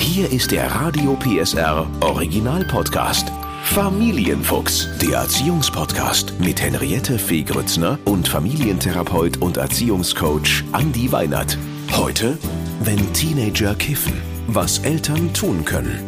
Hier 0.00 0.32
ist 0.32 0.50
der 0.50 0.66
Radio 0.66 1.14
PSR 1.14 1.86
Original 2.00 2.64
Podcast. 2.64 3.30
Familienfuchs, 3.64 4.88
der 4.98 5.18
Erziehungspodcast 5.18 6.40
mit 6.40 6.60
Henriette 6.60 7.18
Fee 7.18 7.42
Grützner 7.42 7.98
und 8.06 8.26
Familientherapeut 8.26 9.36
und 9.36 9.58
Erziehungscoach 9.58 10.64
Andi 10.72 11.12
Weinert. 11.12 11.58
Heute, 11.92 12.38
wenn 12.82 13.12
Teenager 13.12 13.74
kiffen, 13.74 14.14
was 14.48 14.78
Eltern 14.78 15.32
tun 15.34 15.66
können. 15.66 16.00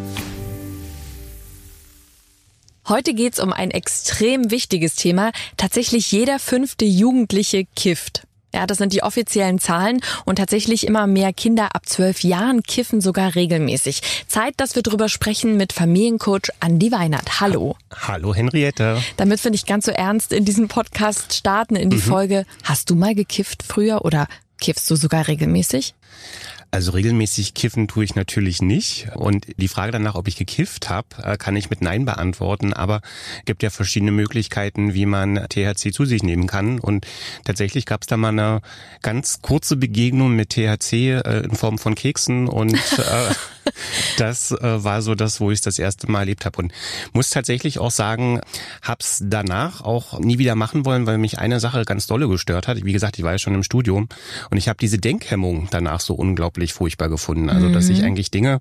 Heute 2.88 3.12
geht's 3.12 3.38
um 3.38 3.52
ein 3.52 3.70
extrem 3.70 4.50
wichtiges 4.50 4.96
Thema. 4.96 5.32
Tatsächlich 5.58 6.10
jeder 6.10 6.38
fünfte 6.38 6.86
Jugendliche 6.86 7.66
kifft. 7.76 8.26
Ja, 8.54 8.66
das 8.66 8.78
sind 8.78 8.92
die 8.92 9.02
offiziellen 9.02 9.58
Zahlen 9.58 10.00
und 10.24 10.36
tatsächlich 10.36 10.86
immer 10.86 11.06
mehr 11.06 11.32
Kinder 11.32 11.74
ab 11.74 11.86
zwölf 11.86 12.22
Jahren 12.22 12.62
kiffen 12.62 13.00
sogar 13.00 13.34
regelmäßig. 13.34 14.02
Zeit, 14.28 14.54
dass 14.58 14.74
wir 14.74 14.82
drüber 14.82 15.08
sprechen 15.08 15.56
mit 15.56 15.72
Familiencoach 15.72 16.50
Andi 16.60 16.92
Weinert. 16.92 17.40
Hallo. 17.40 17.76
Hallo 17.90 18.34
Henriette. 18.34 19.02
Damit 19.16 19.42
wir 19.42 19.50
nicht 19.50 19.66
ganz 19.66 19.86
so 19.86 19.92
ernst 19.92 20.32
in 20.32 20.44
diesen 20.44 20.68
Podcast 20.68 21.32
starten, 21.34 21.76
in 21.76 21.88
die 21.88 21.96
mhm. 21.96 22.02
Folge. 22.02 22.46
Hast 22.64 22.90
du 22.90 22.94
mal 22.94 23.14
gekifft 23.14 23.62
früher 23.66 24.04
oder 24.04 24.26
kiffst 24.60 24.90
du 24.90 24.96
sogar 24.96 25.28
regelmäßig? 25.28 25.94
Also 26.74 26.92
regelmäßig 26.92 27.52
kiffen 27.52 27.86
tue 27.86 28.02
ich 28.02 28.14
natürlich 28.14 28.62
nicht. 28.62 29.08
Und 29.14 29.46
die 29.58 29.68
Frage 29.68 29.92
danach, 29.92 30.14
ob 30.14 30.26
ich 30.26 30.36
gekifft 30.36 30.88
habe, 30.88 31.06
äh, 31.22 31.36
kann 31.36 31.54
ich 31.54 31.68
mit 31.68 31.82
Nein 31.82 32.06
beantworten. 32.06 32.72
Aber 32.72 33.02
es 33.40 33.44
gibt 33.44 33.62
ja 33.62 33.68
verschiedene 33.68 34.10
Möglichkeiten, 34.10 34.94
wie 34.94 35.04
man 35.04 35.36
THC 35.50 35.92
zu 35.92 36.06
sich 36.06 36.22
nehmen 36.22 36.46
kann. 36.46 36.80
Und 36.80 37.06
tatsächlich 37.44 37.84
gab 37.84 38.00
es 38.00 38.06
da 38.06 38.16
mal 38.16 38.30
eine 38.30 38.62
ganz 39.02 39.42
kurze 39.42 39.76
Begegnung 39.76 40.34
mit 40.34 40.48
THC 40.48 40.92
äh, 41.20 41.40
in 41.44 41.54
Form 41.54 41.76
von 41.76 41.94
Keksen. 41.94 42.48
Und 42.48 42.74
äh, 42.74 43.34
das 44.18 44.52
äh, 44.52 44.84
war 44.84 45.02
so 45.02 45.14
das, 45.14 45.40
wo 45.40 45.50
ich 45.50 45.58
es 45.58 45.62
das 45.62 45.78
erste 45.78 46.10
Mal 46.10 46.20
erlebt 46.20 46.44
habe. 46.44 46.62
Und 46.62 46.72
muss 47.12 47.30
tatsächlich 47.30 47.78
auch 47.78 47.90
sagen, 47.90 48.40
hab's 48.82 49.20
danach 49.24 49.82
auch 49.82 50.18
nie 50.18 50.38
wieder 50.38 50.54
machen 50.54 50.84
wollen, 50.84 51.06
weil 51.06 51.18
mich 51.18 51.38
eine 51.38 51.60
Sache 51.60 51.84
ganz 51.84 52.06
dolle 52.06 52.28
gestört 52.28 52.68
hat. 52.68 52.84
Wie 52.84 52.92
gesagt, 52.92 53.18
ich 53.18 53.24
war 53.24 53.32
ja 53.32 53.38
schon 53.38 53.54
im 53.54 53.62
Studium 53.62 54.08
und 54.50 54.58
ich 54.58 54.68
habe 54.68 54.78
diese 54.80 54.98
Denkhemmung 54.98 55.68
danach 55.70 56.00
so 56.00 56.14
unglaublich 56.14 56.72
furchtbar 56.72 57.08
gefunden. 57.08 57.50
Also 57.50 57.68
dass 57.70 57.88
ich 57.88 58.00
mhm. 58.00 58.06
eigentlich 58.06 58.30
Dinge, 58.30 58.58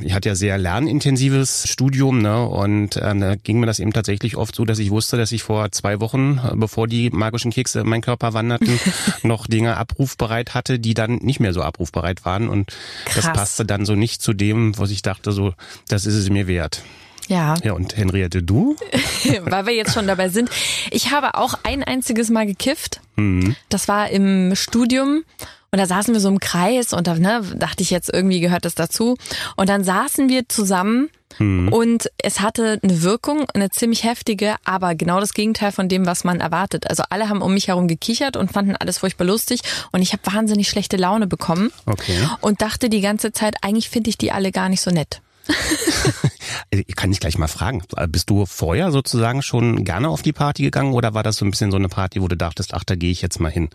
ich 0.00 0.12
hatte 0.14 0.28
ja 0.28 0.34
sehr 0.34 0.58
lernintensives 0.58 1.68
Studium, 1.68 2.20
ne? 2.20 2.46
Und 2.46 2.98
ähm, 3.02 3.20
da 3.20 3.34
ging 3.34 3.60
mir 3.60 3.66
das 3.66 3.78
eben 3.78 3.92
tatsächlich 3.92 4.36
oft 4.36 4.54
so, 4.54 4.64
dass 4.64 4.78
ich 4.78 4.90
wusste, 4.90 5.16
dass 5.16 5.32
ich 5.32 5.42
vor 5.42 5.70
zwei 5.72 6.00
Wochen, 6.00 6.38
äh, 6.38 6.56
bevor 6.56 6.86
die 6.86 7.10
magischen 7.10 7.50
Kekse 7.50 7.80
in 7.80 7.88
meinen 7.88 8.02
Körper 8.02 8.32
wanderten, 8.32 8.78
noch 9.22 9.46
Dinge 9.46 9.76
abrufbereit 9.76 10.54
hatte, 10.54 10.78
die 10.78 10.94
dann 10.94 11.16
nicht 11.16 11.40
mehr 11.40 11.52
so 11.52 11.62
abrufbereit 11.62 12.24
waren. 12.24 12.48
Und 12.48 12.72
Krass. 13.04 13.24
das 13.24 13.32
passte 13.32 13.64
dann 13.64 13.84
so 13.84 13.94
nicht 13.94 14.22
zu 14.26 14.32
dem, 14.32 14.76
was 14.76 14.90
ich 14.90 15.02
dachte, 15.02 15.30
so, 15.30 15.54
das 15.86 16.04
ist 16.04 16.16
es 16.16 16.30
mir 16.30 16.48
wert. 16.48 16.82
Ja. 17.28 17.54
Ja, 17.62 17.74
und 17.74 17.96
Henriette, 17.96 18.42
du? 18.42 18.76
Weil 19.42 19.66
wir 19.66 19.74
jetzt 19.74 19.94
schon 19.94 20.08
dabei 20.08 20.30
sind. 20.30 20.50
Ich 20.90 21.12
habe 21.12 21.36
auch 21.36 21.54
ein 21.62 21.84
einziges 21.84 22.28
Mal 22.28 22.44
gekifft. 22.44 23.00
Mhm. 23.14 23.54
Das 23.68 23.86
war 23.86 24.10
im 24.10 24.56
Studium. 24.56 25.22
Und 25.70 25.78
da 25.78 25.86
saßen 25.86 26.12
wir 26.12 26.20
so 26.20 26.28
im 26.28 26.40
Kreis 26.40 26.92
und 26.92 27.06
da 27.06 27.14
ne, 27.14 27.40
dachte 27.56 27.82
ich 27.82 27.90
jetzt, 27.90 28.12
irgendwie 28.12 28.40
gehört 28.40 28.64
das 28.64 28.74
dazu. 28.74 29.16
Und 29.56 29.68
dann 29.68 29.84
saßen 29.84 30.28
wir 30.28 30.48
zusammen 30.48 31.08
mhm. 31.38 31.72
und 31.72 32.10
es 32.18 32.40
hatte 32.40 32.78
eine 32.82 33.02
Wirkung, 33.02 33.46
eine 33.54 33.70
ziemlich 33.70 34.04
heftige, 34.04 34.56
aber 34.64 34.94
genau 34.94 35.20
das 35.20 35.34
Gegenteil 35.34 35.72
von 35.72 35.88
dem, 35.88 36.06
was 36.06 36.24
man 36.24 36.40
erwartet. 36.40 36.88
Also 36.88 37.02
alle 37.10 37.28
haben 37.28 37.42
um 37.42 37.54
mich 37.54 37.68
herum 37.68 37.88
gekichert 37.88 38.36
und 38.36 38.52
fanden 38.52 38.76
alles 38.76 38.98
furchtbar 38.98 39.24
lustig 39.24 39.60
und 39.92 40.02
ich 40.02 40.12
habe 40.12 40.22
wahnsinnig 40.24 40.68
schlechte 40.68 40.96
Laune 40.96 41.26
bekommen. 41.26 41.72
Okay. 41.86 42.28
Und 42.40 42.62
dachte 42.62 42.88
die 42.88 43.00
ganze 43.00 43.32
Zeit, 43.32 43.56
eigentlich 43.62 43.90
finde 43.90 44.10
ich 44.10 44.18
die 44.18 44.32
alle 44.32 44.52
gar 44.52 44.68
nicht 44.68 44.80
so 44.80 44.90
nett. 44.90 45.20
ich 46.70 46.96
kann 46.96 47.10
dich 47.10 47.20
gleich 47.20 47.38
mal 47.38 47.48
fragen. 47.48 47.82
Bist 48.08 48.30
du 48.30 48.46
vorher 48.46 48.90
sozusagen 48.90 49.42
schon 49.42 49.84
gerne 49.84 50.08
auf 50.08 50.22
die 50.22 50.32
Party 50.32 50.62
gegangen 50.62 50.92
oder 50.92 51.14
war 51.14 51.22
das 51.22 51.36
so 51.36 51.44
ein 51.44 51.50
bisschen 51.50 51.70
so 51.70 51.76
eine 51.76 51.88
Party, 51.88 52.20
wo 52.22 52.28
du 52.28 52.36
dachtest, 52.36 52.74
ach, 52.74 52.84
da 52.84 52.94
gehe 52.94 53.10
ich 53.10 53.22
jetzt 53.22 53.40
mal 53.40 53.50
hin? 53.50 53.68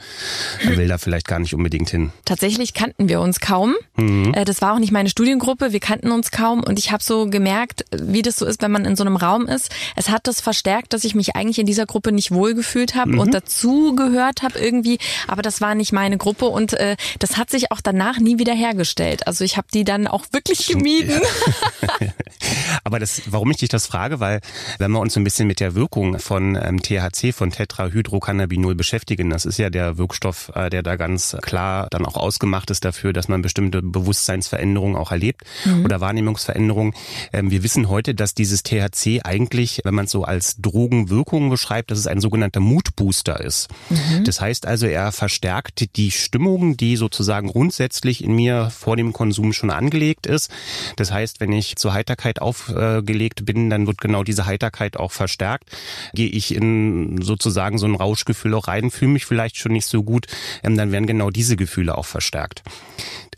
Er 0.64 0.78
will 0.78 0.88
da 0.88 0.98
vielleicht 0.98 1.28
gar 1.28 1.40
nicht 1.40 1.54
unbedingt 1.54 1.90
hin. 1.90 2.12
Tatsächlich 2.26 2.74
kannten 2.74 3.10
wir 3.10 3.22
uns 3.22 3.40
kaum. 3.40 3.76
Mhm. 3.96 4.34
Äh, 4.34 4.46
das 4.46 4.62
war 4.62 4.74
auch 4.74 4.80
nicht 4.80 4.92
meine 4.92 5.10
Studiengruppe. 5.10 5.72
Wir 5.72 5.80
kannten 5.80 6.12
uns 6.12 6.32
kaum 6.32 6.64
und 6.64 6.80
ich 6.80 6.92
habe 6.92 7.04
so 7.04 7.30
gemerkt, 7.30 7.86
wie 7.92 8.22
das 8.22 8.38
so 8.38 8.46
ist, 8.46 8.62
wenn 8.62 8.72
man 8.72 8.86
in 8.86 8.96
so 8.96 9.04
einem 9.04 9.16
Raum 9.16 9.48
ist. 9.48 9.70
Es 9.96 10.10
hat 10.10 10.28
das 10.28 10.42
verstärkt, 10.42 10.94
dass 10.94 11.04
ich 11.04 11.16
mich 11.16 11.36
eigentlich 11.36 11.60
in 11.60 11.66
dieser 11.66 11.86
Gruppe 11.86 12.12
nicht 12.12 12.32
wohlgefühlt 12.32 12.96
habe 12.96 13.14
mhm. 13.14 13.20
und 13.20 13.34
dazu 13.34 13.96
gehört 13.96 14.44
habe 14.44 14.60
irgendwie. 14.60 15.00
Aber 15.28 15.42
das 15.42 15.62
war 15.62 15.76
nicht 15.76 15.92
meine 15.92 16.18
Gruppe 16.18 16.46
und 16.46 16.74
äh, 16.74 16.96
das 17.20 17.38
hat 17.38 17.50
sich 17.50 17.72
auch 17.72 17.82
danach 17.82 18.20
nie 18.20 18.40
wieder 18.40 18.54
hergestellt. 18.54 19.28
Also 19.28 19.44
ich 19.44 19.58
habe 19.58 19.68
die 19.74 19.84
dann 19.84 20.08
auch 20.08 20.26
wirklich 20.32 20.68
gemieden. 20.68 21.22
Aber 22.84 23.00
das, 23.00 23.22
warum 23.28 23.52
ich 23.52 23.58
dich 23.58 23.70
das 23.70 23.88
frage, 23.88 24.20
weil 24.20 24.42
wenn 24.78 24.92
wir 24.92 25.00
uns 25.00 25.16
ein 25.18 25.24
bisschen 25.24 25.48
mit 25.48 25.60
der 25.60 25.76
Wirkung 25.76 26.20
von 26.20 26.58
ähm, 26.62 26.82
THC, 26.82 27.34
von 27.34 27.52
Tetrahydrocannabinol 27.52 28.76
beschäftigen, 28.76 29.30
das 29.30 29.46
ist 29.46 29.58
ja 29.58 29.70
der 29.70 29.98
Wirkstoff, 29.98 30.52
äh, 30.56 30.70
der 30.70 30.84
da 30.84 30.96
ganz 30.96 31.38
klar 31.42 31.88
dann 31.90 32.06
auch 32.06 32.18
ausgemacht 32.18 32.70
ist 32.72 32.86
dafür, 32.86 33.14
dass 33.14 33.28
man 33.28 33.42
bestimmte 33.42 33.82
Bewusstseinsveränderungen 33.82 34.96
auch 34.96 35.12
erlebt 35.12 35.44
mhm. 35.66 35.86
oder 35.86 36.02
Wahrnehmungsveränderungen. 36.02 36.94
Ähm, 37.34 37.52
wir 37.52 37.64
wissen 37.64 37.90
heute, 37.90 38.16
dass 38.16 38.34
dieses 38.34 38.64
THC 38.64 39.22
eigentlich, 39.24 39.82
wenn 39.84 39.94
man 39.94 40.06
es 40.06 40.12
so 40.12 40.24
als 40.24 40.58
Drogenwirkung 40.58 41.50
beschreibt, 41.50 41.92
dass 41.92 42.00
es 42.00 42.08
ein 42.08 42.22
sogenannter 42.22 42.60
Moodbooster 42.60 43.40
ist. 43.40 43.70
Mhm. 43.90 44.24
Das 44.24 44.42
heißt 44.42 44.66
also, 44.66 44.86
er 44.86 45.12
verstärkt 45.12 45.96
die 45.96 46.12
Stimmung, 46.12 46.78
die 46.78 46.96
sozusagen 46.96 47.48
grundsätzlich 47.48 48.24
in 48.24 48.34
mir 48.34 48.70
vor 48.70 48.96
dem 48.96 49.14
Konsum 49.14 49.54
schon 49.54 49.72
angelegt 49.72 50.26
ist. 50.26 50.52
Das 50.96 51.12
heißt, 51.12 51.40
wenn 51.40 51.52
ich 51.52 51.76
zur 51.76 51.94
Heiterkeit 51.94 52.42
aufgelegt 52.52 53.46
bin, 53.46 53.70
dann 53.70 53.88
wird 53.88 54.00
genau 54.00 54.24
diese 54.24 54.46
Heiterkeit 54.46 54.98
auch 54.98 55.12
verstärkt. 55.12 55.70
Gehe 56.14 56.30
ich 56.30 56.54
in 56.54 57.22
sozusagen 57.22 57.78
so 57.78 57.86
ein 57.86 57.96
Rauschgefühl 57.96 58.54
auch 58.56 58.68
rein, 58.68 58.92
fühle 58.92 59.12
mich 59.12 59.26
vielleicht 59.26 59.58
schon 59.58 59.72
nicht 59.72 59.86
so 59.86 60.04
gut, 60.04 60.28
ähm, 60.64 60.78
dann 60.78 60.92
werden 60.92 61.08
genau 61.08 61.30
diese 61.30 61.56
Gefühle 61.56 61.98
auch 61.98 62.06
verstärkt. 62.06 62.64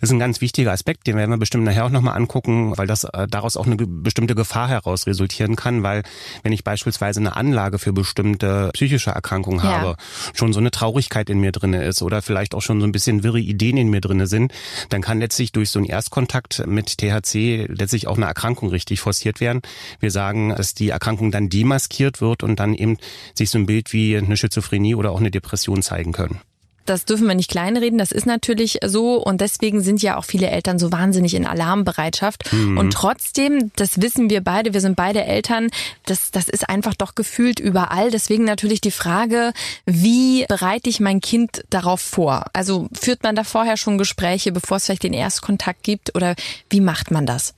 Das 0.04 0.10
ist 0.10 0.16
ein 0.16 0.20
ganz 0.20 0.42
wichtiger 0.42 0.74
Aspekt, 0.74 1.08
den 1.08 1.16
werden 1.16 1.30
wir 1.30 1.38
bestimmt 1.38 1.64
nachher 1.64 1.86
auch 1.86 1.90
nochmal 1.90 2.18
angucken, 2.18 2.78
weil 2.78 2.88
das 2.88 3.06
äh, 3.06 3.26
daraus 3.26 3.56
auch 3.56 3.66
eine 3.66 3.78
bestimmte 3.78 4.36
Gefahr 4.36 4.68
heraus 4.68 5.08
resultieren 5.08 5.56
kann, 5.56 5.82
weil 5.82 6.04
wenn 6.42 6.52
ich 6.52 6.66
beispielsweise 6.66 7.22
eine 7.22 7.38
Anlage 7.38 7.80
für 7.80 7.94
bestimmte 7.94 8.70
psychische 8.74 9.12
Erkrankungen 9.12 9.64
ja. 9.64 9.72
habe, 9.72 9.96
schon 10.34 10.52
so 10.52 10.60
eine 10.60 10.72
Traurigkeit 10.72 11.30
in 11.30 11.40
mir 11.40 11.54
drinne 11.54 11.86
ist 11.86 12.02
oder 12.02 12.22
vielleicht 12.22 12.54
auch 12.54 12.62
schon 12.62 12.82
so 12.82 12.86
ein 12.86 12.92
bisschen 12.92 13.24
wirre 13.24 13.40
Ideen 13.40 13.78
in 13.78 13.88
mir 13.88 14.02
drinne 14.02 14.28
sind, 14.28 14.52
dann 14.90 15.02
kann 15.02 15.20
letztlich 15.20 15.54
durch 15.54 15.70
so 15.70 15.80
einen 15.80 15.88
Erstkontakt 15.88 16.68
mit 16.68 16.98
THC 16.98 17.68
letztlich 17.70 18.08
auch 18.08 18.18
eine 18.18 18.26
Erkrankung 18.26 18.68
richtig 18.68 19.00
forciert 19.00 19.40
werden. 19.40 19.62
Wir 20.02 20.12
sagen, 20.12 20.50
dass 20.50 20.74
die 20.74 20.90
Erkrankung 20.90 21.32
dann 21.32 21.48
demaskiert 21.48 22.20
wird 22.20 22.44
und 22.44 22.60
dann 22.60 22.74
eben 22.74 22.98
sich 23.36 23.50
so 23.50 23.58
ein 23.58 23.68
Bild 23.68 23.94
wie 23.94 24.18
eine 24.18 24.36
Schizophrenie 24.36 24.96
oder 24.96 25.12
auch 25.12 25.22
eine 25.22 25.32
Depression 25.32 25.82
zeigen 25.82 26.12
können. 26.12 26.42
Das 26.86 27.06
dürfen 27.06 27.28
wir 27.28 27.36
nicht 27.36 27.50
kleinreden, 27.50 27.98
das 27.98 28.12
ist 28.12 28.26
natürlich 28.26 28.80
so 28.86 29.16
und 29.16 29.42
deswegen 29.42 29.82
sind 29.82 30.02
ja 30.02 30.18
auch 30.18 30.26
viele 30.26 30.50
Eltern 30.50 30.80
so 30.80 30.92
wahnsinnig 30.92 31.34
in 31.34 31.46
Alarmbereitschaft. 31.46 32.52
Mhm. 32.52 32.78
Und 32.78 32.94
trotzdem, 32.94 33.72
das 33.76 34.02
wissen 34.02 34.30
wir 34.30 34.42
beide, 34.42 34.74
wir 34.74 34.82
sind 34.82 34.96
beide 34.96 35.24
Eltern, 35.24 35.70
das, 36.06 36.32
das 36.32 36.50
ist 36.50 36.68
einfach 36.70 36.94
doch 36.94 37.16
gefühlt 37.16 37.60
überall. 37.60 38.12
Deswegen 38.12 38.44
natürlich 38.44 38.82
die 38.82 38.92
Frage, 38.92 39.54
wie 39.86 40.46
bereite 40.48 40.90
ich 40.90 41.00
mein 41.00 41.22
Kind 41.22 41.64
darauf 41.70 42.02
vor? 42.02 42.46
Also 42.54 42.88
führt 42.94 43.24
man 43.24 43.36
da 43.36 43.44
vorher 43.44 43.78
schon 43.78 43.98
Gespräche, 43.98 44.52
bevor 44.52 44.78
es 44.78 44.86
vielleicht 44.86 45.04
den 45.04 45.14
Erstkontakt 45.14 45.84
gibt 45.84 46.16
oder 46.16 46.36
wie 46.70 46.82
macht 46.82 47.12
man 47.12 47.26
das? 47.26 47.54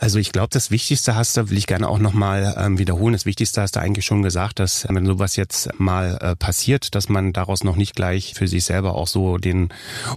Also 0.00 0.20
ich 0.20 0.30
glaube, 0.30 0.50
das 0.52 0.70
Wichtigste 0.70 1.16
hast 1.16 1.36
du, 1.36 1.50
will 1.50 1.58
ich 1.58 1.66
gerne 1.66 1.88
auch 1.88 1.98
nochmal 1.98 2.54
ähm, 2.56 2.78
wiederholen, 2.78 3.14
das 3.14 3.26
Wichtigste 3.26 3.62
hast 3.62 3.74
du 3.74 3.80
eigentlich 3.80 4.04
schon 4.04 4.22
gesagt, 4.22 4.60
dass 4.60 4.86
wenn 4.88 5.04
sowas 5.04 5.34
jetzt 5.34 5.76
mal 5.80 6.18
äh, 6.20 6.36
passiert, 6.36 6.94
dass 6.94 7.08
man 7.08 7.32
daraus 7.32 7.64
noch 7.64 7.74
nicht 7.74 7.96
gleich 7.96 8.34
für 8.34 8.46
sich 8.46 8.64
selber 8.64 8.94
auch 8.94 9.08
so 9.08 9.38
den 9.38 9.70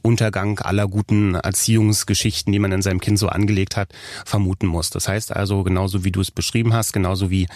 Untergang 0.04 0.60
aller 0.60 0.88
guten 0.88 1.34
Erziehungsgeschichten, 1.34 2.54
die 2.54 2.60
man 2.60 2.72
in 2.72 2.84
seinem 2.84 3.00
Kind 3.00 3.18
so 3.18 3.28
angelegt 3.30 3.76
hat, 3.76 3.90
vermuten 4.24 4.68
muss. 4.68 4.92
Das 4.92 5.08
heißt 5.08 5.36
also, 5.36 5.64
genauso 5.64 6.04
wie 6.04 6.12
du 6.12 6.22
es 6.22 6.30
beschrieben 6.30 6.74
hast, 6.74 6.94
genauso 6.94 7.32
wie 7.32 7.48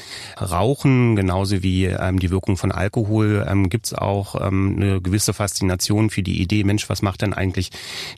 Rauchen, 0.42 1.16
genauso 1.16 1.62
wie 1.62 1.86
ähm, 1.86 2.18
die 2.18 2.32
Wirkung 2.32 2.58
von 2.58 2.72
Alkohol, 2.72 3.46
ähm, 3.48 3.70
gibt 3.70 3.86
es 3.86 3.94
auch 3.94 4.34
ähm, 4.42 4.78
eine 4.78 5.00
gewisse 5.00 5.34
Faszination 5.34 6.10
für 6.10 6.24
die 6.24 6.42
Idee, 6.42 6.64
Mensch, 6.64 6.90
was 6.90 7.04
macht 7.04 7.22
denn 7.22 7.36
eigentlich 7.36 7.70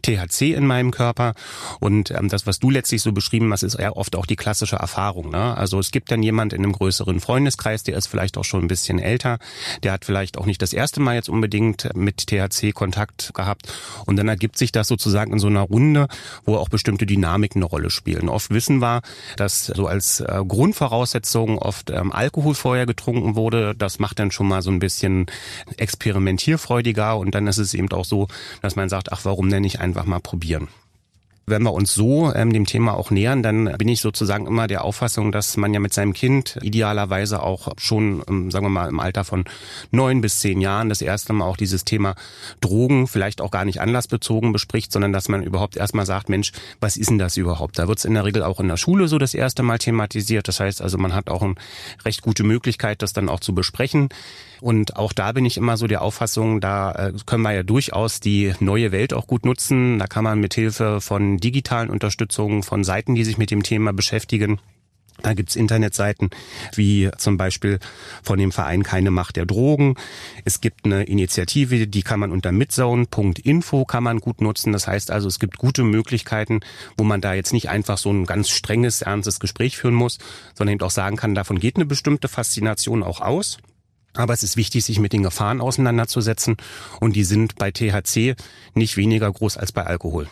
THC 0.02 0.54
in 0.54 0.66
meinem 0.66 0.92
Körper? 0.92 1.34
Und 1.82 2.12
ähm, 2.12 2.30
das, 2.30 2.48
was 2.48 2.60
du 2.60 2.70
letztlich 2.70 3.02
so 3.02 3.12
beschrieben 3.12 3.52
hast, 3.52 3.64
ist 3.64 3.76
eher 3.76 3.97
oft 3.98 4.16
auch 4.16 4.26
die 4.26 4.36
klassische 4.36 4.78
Erfahrung. 4.78 5.32
Ne? 5.32 5.58
Also 5.58 5.80
es 5.80 5.92
gibt 5.92 6.12
dann 6.12 6.24
jemand 6.24 6.54
in 6.54 6.64
einem 6.64 6.74
größeren 6.74 7.20
Freundeskreis, 7.20 7.84
der 7.84 7.98
ist 7.98 8.08
vielleicht 8.08 8.38
auch 8.38 8.46
schon 8.46 8.62
ein 8.62 8.68
bisschen 8.68 9.00
älter, 9.00 9.40
der 9.84 9.92
hat 9.92 10.06
vielleicht 10.06 10.38
auch 10.38 10.46
nicht 10.46 10.62
das 10.62 10.74
erste 10.74 11.00
Mal 11.00 11.16
jetzt 11.16 11.30
unbedingt 11.30 11.90
mit 11.96 12.28
THC 12.28 12.74
Kontakt 12.74 13.34
gehabt 13.34 13.72
und 14.06 14.16
dann 14.16 14.28
ergibt 14.28 14.58
sich 14.58 14.72
das 14.72 14.88
sozusagen 14.88 15.34
in 15.34 15.40
so 15.40 15.48
einer 15.48 15.62
Runde, 15.62 16.08
wo 16.46 16.56
auch 16.56 16.70
bestimmte 16.70 17.06
Dynamiken 17.06 17.62
eine 17.62 17.70
Rolle 17.70 17.90
spielen. 17.90 18.30
Oft 18.30 18.52
wissen 18.52 18.80
wir, 18.80 19.02
dass 19.36 19.66
so 19.66 19.88
als 19.88 20.20
äh, 20.20 20.44
Grundvoraussetzung 20.48 21.58
oft 21.58 21.90
ähm, 21.90 22.12
Alkohol 22.12 22.56
vorher 22.56 22.86
getrunken 22.86 23.36
wurde. 23.36 23.76
Das 23.76 24.00
macht 24.00 24.20
dann 24.20 24.32
schon 24.32 24.48
mal 24.48 24.62
so 24.62 24.72
ein 24.72 24.80
bisschen 24.80 25.26
experimentierfreudiger 25.78 27.18
und 27.18 27.34
dann 27.36 27.48
ist 27.48 27.58
es 27.58 27.74
eben 27.74 27.92
auch 27.92 28.06
so, 28.06 28.28
dass 28.62 28.76
man 28.76 28.90
sagt, 28.90 29.12
ach, 29.12 29.26
warum 29.26 29.50
denn 29.50 29.64
nicht 29.64 29.80
einfach 29.80 30.06
mal 30.06 30.20
probieren? 30.20 30.68
Wenn 31.50 31.64
wir 31.64 31.72
uns 31.72 31.94
so 31.94 32.34
ähm, 32.34 32.52
dem 32.52 32.66
Thema 32.66 32.98
auch 32.98 33.10
nähern, 33.10 33.42
dann 33.42 33.72
bin 33.78 33.88
ich 33.88 34.02
sozusagen 34.02 34.48
immer 34.48 34.68
der 34.68 34.84
Auffassung, 34.84 35.32
dass 35.32 35.56
man 35.56 35.74
ja 35.74 35.80
mit 35.80 35.94
seinem 35.94 36.12
Kind 36.12 36.60
idealerweise 36.62 37.42
auch 37.42 37.70
schon, 37.78 38.22
ähm, 38.28 38.52
sagen 38.52 38.66
wir 38.66 38.70
mal, 38.70 38.90
im 38.90 39.00
Alter 39.00 39.24
von 39.24 39.46
neun 39.90 40.20
bis 40.20 40.42
zehn 40.42 40.60
Jahren 40.60 40.90
das 40.90 41.02
erste 41.02 41.32
Mal 41.32 41.46
auch 41.46 41.56
dieses 41.56 41.86
Thema 41.86 42.16
Drogen 42.60 43.08
vielleicht 43.08 43.40
auch 43.40 43.50
gar 43.50 43.64
nicht 43.64 43.80
anlassbezogen 43.80 44.52
bespricht, 44.52 44.92
sondern 44.92 45.14
dass 45.14 45.30
man 45.30 45.42
überhaupt 45.42 45.78
erstmal 45.78 46.06
sagt, 46.06 46.28
Mensch, 46.28 46.52
was 46.82 46.98
ist 46.98 47.12
denn 47.12 47.18
das 47.18 47.38
überhaupt? 47.38 47.80
Da 47.80 47.88
wird 47.88 48.00
es 48.00 48.04
in 48.04 48.16
der 48.16 48.26
Regel 48.26 48.44
auch 48.44 48.60
in 48.60 48.68
der 48.68 48.76
Schule 48.76 49.08
so 49.08 49.18
das 49.18 49.34
erste 49.34 49.64
Mal 49.64 49.78
thematisiert. 49.78 50.50
Das 50.50 50.60
heißt 50.60 50.82
also, 50.82 50.98
man 50.98 51.16
hat 51.16 51.30
auch 51.30 51.44
eine 51.44 51.56
recht 52.04 52.24
gute 52.24 52.44
Möglichkeit, 52.44 53.02
das 53.02 53.14
dann 53.14 53.30
auch 53.30 53.40
zu 53.40 53.56
besprechen. 53.56 54.10
Und 54.62 54.96
auch 54.96 55.14
da 55.14 55.32
bin 55.32 55.46
ich 55.46 55.58
immer 55.58 55.78
so 55.78 55.88
der 55.88 56.02
Auffassung, 56.02 56.62
da 56.62 56.92
äh, 56.92 57.14
können 57.26 57.44
wir 57.44 57.54
ja 57.54 57.64
durchaus 57.64 58.20
die 58.20 58.54
neue 58.60 58.92
Welt 58.92 59.14
auch 59.14 59.28
gut 59.28 59.46
nutzen. 59.46 60.00
Da 60.00 60.08
kann 60.08 60.24
man 60.24 60.40
mit 60.40 60.54
Hilfe 60.54 61.02
von 61.02 61.38
digitalen 61.38 61.90
Unterstützungen, 61.90 62.64
von 62.64 62.84
Seiten, 62.84 63.16
die 63.16 63.24
sich 63.24 63.38
mit 63.38 63.52
dem 63.52 63.64
Thema 63.64 63.94
beschäftigen, 63.94 64.60
da 65.24 65.34
gibt's 65.34 65.56
Internetseiten 65.56 66.30
wie 66.76 67.10
zum 67.18 67.38
Beispiel 67.38 67.80
von 68.22 68.38
dem 68.38 68.52
Verein 68.52 68.84
Keine 68.84 69.12
Macht 69.12 69.36
der 69.36 69.46
Drogen. 69.46 69.96
Es 70.46 70.62
gibt 70.62 70.86
eine 70.86 71.04
Initiative, 71.04 71.88
die 71.88 72.04
kann 72.04 72.20
man 72.20 72.32
unter 72.32 72.52
mitzone.info 72.52 73.86
kann 73.86 74.04
man 74.04 74.20
gut 74.20 74.42
nutzen. 74.42 74.74
Das 74.74 74.88
heißt 74.88 75.10
also, 75.10 75.28
es 75.28 75.40
gibt 75.40 75.58
gute 75.58 75.84
Möglichkeiten, 75.84 76.60
wo 76.98 77.04
man 77.04 77.22
da 77.22 77.34
jetzt 77.34 77.54
nicht 77.54 77.70
einfach 77.70 77.98
so 77.98 78.12
ein 78.12 78.26
ganz 78.26 78.50
strenges, 78.50 79.02
ernstes 79.02 79.40
Gespräch 79.40 79.78
führen 79.78 79.96
muss, 79.96 80.20
sondern 80.54 80.76
eben 80.76 80.86
auch 80.86 80.92
sagen 80.92 81.18
kann, 81.18 81.34
davon 81.34 81.60
geht 81.60 81.78
eine 81.78 81.86
bestimmte 81.86 82.28
Faszination 82.28 83.02
auch 83.02 83.22
aus. 83.22 83.58
Aber 84.14 84.34
es 84.34 84.44
ist 84.44 84.58
wichtig, 84.58 84.84
sich 84.86 85.00
mit 85.00 85.14
den 85.14 85.24
Gefahren 85.24 85.62
auseinanderzusetzen. 85.62 86.58
Und 87.00 87.16
die 87.16 87.24
sind 87.24 87.56
bei 87.56 87.72
THC 87.72 88.36
nicht 88.74 88.98
weniger 88.98 89.32
groß 89.32 89.58
als 89.58 89.72
bei 89.72 89.86
Alkohol. 89.86 90.28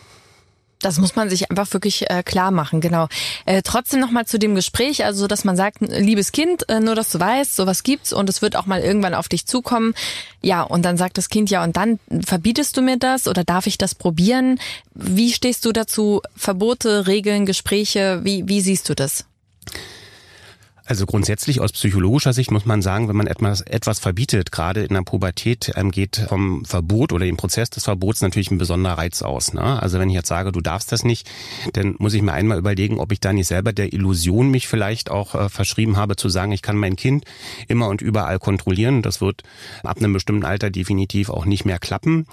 Das 0.80 0.98
muss 0.98 1.16
man 1.16 1.30
sich 1.30 1.50
einfach 1.50 1.72
wirklich 1.72 2.10
äh, 2.10 2.22
klar 2.22 2.50
machen, 2.50 2.82
genau. 2.82 3.08
Äh, 3.46 3.62
trotzdem 3.62 3.98
nochmal 3.98 4.26
zu 4.26 4.38
dem 4.38 4.54
Gespräch, 4.54 5.04
also 5.04 5.26
dass 5.26 5.42
man 5.44 5.56
sagt, 5.56 5.78
liebes 5.80 6.32
Kind, 6.32 6.68
äh, 6.68 6.80
nur 6.80 6.94
dass 6.94 7.10
du 7.10 7.18
weißt, 7.18 7.56
sowas 7.56 7.82
gibt's 7.82 8.12
und 8.12 8.28
es 8.28 8.42
wird 8.42 8.56
auch 8.56 8.66
mal 8.66 8.80
irgendwann 8.80 9.14
auf 9.14 9.28
dich 9.28 9.46
zukommen. 9.46 9.94
Ja, 10.42 10.62
und 10.62 10.82
dann 10.84 10.98
sagt 10.98 11.16
das 11.16 11.30
Kind 11.30 11.48
ja, 11.48 11.64
und 11.64 11.78
dann 11.78 11.98
verbietest 12.24 12.76
du 12.76 12.82
mir 12.82 12.98
das 12.98 13.26
oder 13.26 13.42
darf 13.42 13.66
ich 13.66 13.78
das 13.78 13.94
probieren? 13.94 14.60
Wie 14.92 15.32
stehst 15.32 15.64
du 15.64 15.72
dazu? 15.72 16.20
Verbote, 16.36 17.06
Regeln, 17.06 17.46
Gespräche, 17.46 18.20
wie, 18.22 18.46
wie 18.46 18.60
siehst 18.60 18.88
du 18.90 18.94
das? 18.94 19.24
Also 20.86 21.04
grundsätzlich 21.04 21.60
aus 21.60 21.72
psychologischer 21.72 22.32
Sicht 22.32 22.52
muss 22.52 22.64
man 22.64 22.80
sagen, 22.80 23.08
wenn 23.08 23.16
man 23.16 23.26
etwas, 23.26 23.60
etwas 23.62 23.98
verbietet, 23.98 24.52
gerade 24.52 24.84
in 24.84 24.94
der 24.94 25.02
Pubertät, 25.02 25.72
ähm, 25.74 25.90
geht 25.90 26.24
vom 26.28 26.64
Verbot 26.64 27.12
oder 27.12 27.26
dem 27.26 27.36
Prozess 27.36 27.70
des 27.70 27.84
Verbots 27.84 28.20
natürlich 28.20 28.52
ein 28.52 28.58
besonderer 28.58 28.98
Reiz 28.98 29.20
aus. 29.22 29.52
Ne? 29.52 29.82
Also 29.82 29.98
wenn 29.98 30.08
ich 30.08 30.14
jetzt 30.14 30.28
sage, 30.28 30.52
du 30.52 30.60
darfst 30.60 30.92
das 30.92 31.02
nicht, 31.02 31.28
dann 31.72 31.96
muss 31.98 32.14
ich 32.14 32.22
mir 32.22 32.32
einmal 32.32 32.58
überlegen, 32.58 33.00
ob 33.00 33.10
ich 33.10 33.18
da 33.18 33.32
nicht 33.32 33.48
selber 33.48 33.72
der 33.72 33.92
Illusion 33.92 34.48
mich 34.48 34.68
vielleicht 34.68 35.10
auch 35.10 35.34
äh, 35.34 35.48
verschrieben 35.48 35.96
habe, 35.96 36.14
zu 36.14 36.28
sagen, 36.28 36.52
ich 36.52 36.62
kann 36.62 36.76
mein 36.76 36.94
Kind 36.94 37.24
immer 37.66 37.88
und 37.88 38.00
überall 38.00 38.38
kontrollieren. 38.38 39.02
Das 39.02 39.20
wird 39.20 39.42
ab 39.82 39.98
einem 39.98 40.12
bestimmten 40.12 40.44
Alter 40.44 40.70
definitiv 40.70 41.30
auch 41.30 41.46
nicht 41.46 41.64
mehr 41.64 41.80
klappen. 41.80 42.26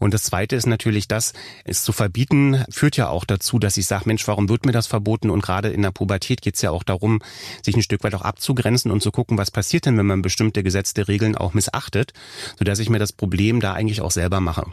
Und 0.00 0.14
das 0.14 0.24
Zweite 0.24 0.56
ist 0.56 0.66
natürlich 0.66 1.06
das, 1.06 1.32
es 1.64 1.84
zu 1.84 1.92
verbieten, 1.92 2.64
führt 2.70 2.96
ja 2.96 3.08
auch 3.08 3.24
dazu, 3.24 3.60
dass 3.60 3.76
ich 3.76 3.86
sage, 3.86 4.04
Mensch, 4.06 4.26
warum 4.26 4.48
wird 4.48 4.66
mir 4.66 4.72
das 4.72 4.88
verboten? 4.88 5.30
Und 5.30 5.42
gerade 5.42 5.68
in 5.68 5.82
der 5.82 5.92
Pubertät 5.92 6.42
geht 6.42 6.56
es 6.56 6.62
ja 6.62 6.72
auch 6.72 6.82
darum, 6.82 7.20
sich 7.62 7.76
ein 7.76 7.82
Stück 7.82 7.99
Stück 8.00 8.12
weit 8.12 8.14
auch 8.14 8.24
abzugrenzen 8.24 8.90
und 8.90 9.02
zu 9.02 9.10
gucken, 9.10 9.36
was 9.36 9.50
passiert 9.50 9.84
denn, 9.84 9.98
wenn 9.98 10.06
man 10.06 10.22
bestimmte 10.22 10.62
gesetzte 10.62 11.06
Regeln 11.06 11.36
auch 11.36 11.52
missachtet, 11.52 12.14
sodass 12.58 12.78
ich 12.78 12.88
mir 12.88 12.98
das 12.98 13.12
Problem 13.12 13.60
da 13.60 13.74
eigentlich 13.74 14.00
auch 14.00 14.10
selber 14.10 14.40
mache. 14.40 14.64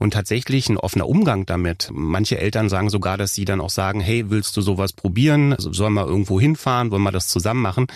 Und 0.00 0.14
tatsächlich 0.14 0.68
ein 0.68 0.76
offener 0.76 1.08
Umgang 1.08 1.46
damit. 1.46 1.90
Manche 1.92 2.38
Eltern 2.38 2.68
sagen 2.68 2.90
sogar, 2.90 3.18
dass 3.18 3.34
sie 3.34 3.44
dann 3.44 3.60
auch 3.60 3.70
sagen, 3.70 4.00
hey, 4.00 4.30
willst 4.30 4.56
du 4.56 4.62
sowas 4.62 4.92
probieren? 4.92 5.54
Sollen 5.58 5.94
wir 5.94 6.06
irgendwo 6.06 6.40
hinfahren? 6.40 6.90
Wollen 6.90 7.04
wir 7.04 7.12
das 7.12 7.28
zusammen 7.28 7.62
machen? 7.62 7.86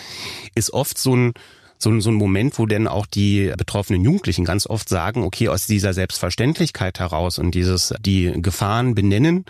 Ist 0.55 0.71
oft 0.71 0.97
so 0.97 1.15
ein 1.15 1.33
so, 1.81 1.99
so 1.99 2.11
ein 2.11 2.15
Moment, 2.15 2.59
wo 2.59 2.65
denn 2.65 2.87
auch 2.87 3.05
die 3.05 3.51
betroffenen 3.57 4.03
Jugendlichen 4.03 4.45
ganz 4.45 4.67
oft 4.67 4.87
sagen, 4.87 5.23
okay, 5.23 5.47
aus 5.47 5.65
dieser 5.65 5.93
Selbstverständlichkeit 5.93 6.99
heraus 6.99 7.39
und 7.39 7.55
dieses 7.55 7.93
die 7.99 8.31
Gefahren 8.35 8.93
benennen, 8.93 9.45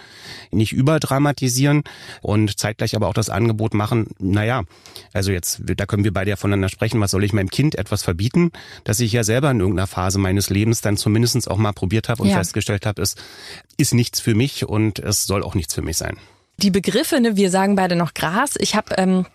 nicht 0.52 0.72
überdramatisieren 0.72 1.84
und 2.22 2.58
zeitgleich 2.58 2.96
aber 2.96 3.08
auch 3.08 3.14
das 3.14 3.30
Angebot 3.30 3.74
machen, 3.74 4.08
naja, 4.20 4.64
also 5.12 5.32
jetzt, 5.32 5.62
da 5.66 5.86
können 5.86 6.06
wir 6.06 6.14
beide 6.14 6.30
ja 6.30 6.36
voneinander 6.38 6.70
sprechen, 6.70 7.02
was 7.02 7.12
soll 7.12 7.24
ich 7.24 7.34
meinem 7.34 7.50
Kind 7.50 7.76
etwas 7.76 8.04
verbieten, 8.04 8.52
dass 8.86 9.02
ich 9.02 9.12
ja 9.12 9.24
selber 9.24 9.52
in 9.52 9.60
irgendeiner 9.60 9.88
Phase 9.88 10.18
meines 10.18 10.50
Lebens 10.50 10.82
dann 10.82 10.96
zumindestens 10.96 11.48
auch 11.48 11.58
mal 11.58 11.74
probiert 11.74 12.08
habe 12.08 12.24
und 12.24 12.30
ja. 12.30 12.38
festgestellt 12.38 12.86
habe, 12.86 13.02
es 13.02 13.16
ist 13.78 13.94
nichts 13.94 14.22
für 14.22 14.36
mich 14.36 14.66
und 14.66 15.00
es 15.00 15.26
soll 15.26 15.44
auch 15.44 15.56
nichts 15.56 15.74
für 15.74 15.82
mich 15.82 15.98
sein. 15.98 16.18
Die 16.58 16.72
Begriffe, 16.72 17.20
ne, 17.20 17.36
wir 17.36 17.50
sagen 17.50 17.76
beide 17.76 17.96
noch 17.96 18.14
Gras. 18.14 18.54
Ich 18.58 18.76
habe 18.76 18.96
ähm, 18.98 19.26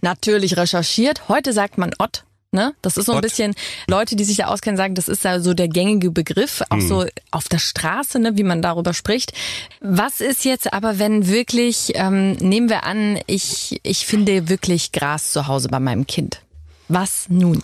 natürlich 0.00 0.56
recherchiert. 0.56 1.28
Heute 1.28 1.52
sagt 1.52 1.78
man 1.78 1.92
Ott 1.98 2.24
Ne? 2.54 2.74
Das 2.82 2.98
ist 2.98 3.06
so 3.06 3.12
ein 3.12 3.16
What? 3.16 3.22
bisschen, 3.22 3.54
Leute, 3.88 4.14
die 4.14 4.24
sich 4.24 4.36
da 4.36 4.48
auskennen, 4.48 4.76
sagen, 4.76 4.94
das 4.94 5.08
ist 5.08 5.24
ja 5.24 5.40
so 5.40 5.54
der 5.54 5.68
gängige 5.68 6.10
Begriff, 6.10 6.62
auch 6.68 6.76
hm. 6.76 6.86
so 6.86 7.06
auf 7.30 7.48
der 7.48 7.58
Straße, 7.58 8.18
ne, 8.18 8.36
wie 8.36 8.42
man 8.42 8.60
darüber 8.60 8.92
spricht. 8.92 9.32
Was 9.80 10.20
ist 10.20 10.44
jetzt 10.44 10.70
aber, 10.70 10.98
wenn 10.98 11.28
wirklich, 11.28 11.92
ähm, 11.94 12.32
nehmen 12.32 12.68
wir 12.68 12.84
an, 12.84 13.18
ich, 13.26 13.80
ich 13.82 14.04
finde 14.04 14.50
wirklich 14.50 14.92
Gras 14.92 15.32
zu 15.32 15.46
Hause 15.46 15.68
bei 15.68 15.80
meinem 15.80 16.06
Kind. 16.06 16.42
Was 16.88 17.24
nun? 17.30 17.62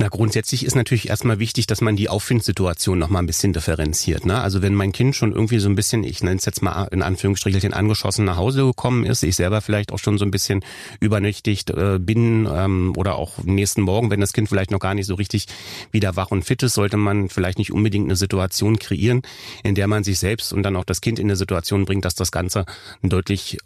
Na, 0.00 0.08
grundsätzlich 0.08 0.64
ist 0.64 0.76
natürlich 0.76 1.10
erstmal 1.10 1.40
wichtig, 1.40 1.66
dass 1.66 1.82
man 1.82 1.94
die 1.94 2.08
Auffindsituation 2.08 2.98
noch 2.98 3.10
mal 3.10 3.18
ein 3.18 3.26
bisschen 3.26 3.52
differenziert. 3.52 4.24
Ne? 4.24 4.40
Also 4.40 4.62
wenn 4.62 4.74
mein 4.74 4.92
Kind 4.92 5.14
schon 5.14 5.32
irgendwie 5.32 5.58
so 5.58 5.68
ein 5.68 5.74
bisschen, 5.74 6.04
ich 6.04 6.22
nenne 6.22 6.36
es 6.36 6.46
jetzt 6.46 6.62
mal 6.62 6.84
in 6.84 7.02
Anführungsstrichen, 7.02 7.74
angeschossen 7.74 8.24
nach 8.24 8.38
Hause 8.38 8.64
gekommen 8.64 9.04
ist, 9.04 9.22
ich 9.22 9.36
selber 9.36 9.60
vielleicht 9.60 9.92
auch 9.92 9.98
schon 9.98 10.16
so 10.16 10.24
ein 10.24 10.30
bisschen 10.30 10.64
übernächtigt 11.00 11.68
äh, 11.68 11.98
bin 11.98 12.48
ähm, 12.50 12.94
oder 12.96 13.16
auch 13.16 13.44
nächsten 13.44 13.82
Morgen, 13.82 14.10
wenn 14.10 14.22
das 14.22 14.32
Kind 14.32 14.48
vielleicht 14.48 14.70
noch 14.70 14.78
gar 14.78 14.94
nicht 14.94 15.04
so 15.04 15.16
richtig 15.16 15.48
wieder 15.92 16.16
wach 16.16 16.30
und 16.30 16.46
fit 16.46 16.62
ist, 16.62 16.72
sollte 16.72 16.96
man 16.96 17.28
vielleicht 17.28 17.58
nicht 17.58 17.70
unbedingt 17.70 18.06
eine 18.06 18.16
Situation 18.16 18.78
kreieren, 18.78 19.20
in 19.64 19.74
der 19.74 19.86
man 19.86 20.02
sich 20.02 20.18
selbst 20.18 20.54
und 20.54 20.62
dann 20.62 20.76
auch 20.76 20.84
das 20.84 21.02
Kind 21.02 21.18
in 21.18 21.26
eine 21.26 21.36
Situation 21.36 21.84
bringt, 21.84 22.06
dass 22.06 22.14
das 22.14 22.32
Ganze 22.32 22.64
ein 23.02 23.10
deutlich, 23.10 23.58